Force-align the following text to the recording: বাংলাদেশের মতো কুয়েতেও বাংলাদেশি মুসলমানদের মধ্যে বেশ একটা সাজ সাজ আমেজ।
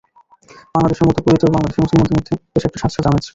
বাংলাদেশের 0.75 1.07
মতো 1.07 1.19
কুয়েতেও 1.23 1.53
বাংলাদেশি 1.55 1.79
মুসলমানদের 1.83 2.15
মধ্যে 2.17 2.33
বেশ 2.53 2.63
একটা 2.67 2.79
সাজ 2.81 2.91
সাজ 2.95 3.05
আমেজ। 3.09 3.25